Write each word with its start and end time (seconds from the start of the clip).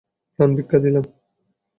প্রাণ 0.39 0.49
ভিক্ষা 0.57 0.77
দিলাম। 0.85 1.05